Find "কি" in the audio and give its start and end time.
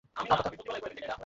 0.97-1.19